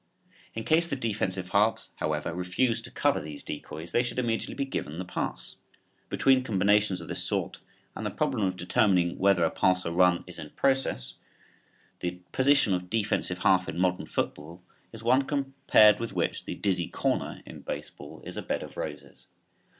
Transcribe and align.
In 0.55 0.63
case 0.63 0.87
the 0.87 0.95
defensive 0.95 1.49
halves, 1.49 1.91
however, 1.97 2.33
refuse 2.33 2.81
to 2.81 2.89
cover 2.89 3.21
these 3.21 3.43
decoys, 3.43 3.91
they 3.91 4.01
should 4.01 4.17
immediately 4.17 4.55
be 4.55 4.65
given 4.65 4.97
the 4.97 5.05
pass. 5.05 5.57
Between 6.09 6.43
combinations 6.43 7.01
of 7.01 7.07
this 7.07 7.23
sort 7.23 7.59
and 7.95 8.03
the 8.03 8.09
problem 8.09 8.43
of 8.45 8.55
determining 8.57 9.19
whether 9.19 9.43
a 9.43 9.51
pass 9.51 9.85
or 9.85 9.91
run 9.91 10.23
is 10.25 10.39
in 10.39 10.49
process, 10.55 11.17
the 11.99 12.19
position 12.31 12.73
of 12.73 12.89
defensive 12.89 13.43
half 13.43 13.69
in 13.69 13.77
modern 13.77 14.07
football 14.07 14.63
is 14.91 15.03
one 15.03 15.21
compared 15.21 15.99
with 15.99 16.13
which 16.13 16.45
the 16.45 16.55
"dizzy 16.55 16.87
corner" 16.87 17.43
in 17.45 17.59
baseball 17.61 18.23
is 18.25 18.37
a 18.37 18.41
bed 18.41 18.63
of 18.63 18.77
roses. 18.77 19.27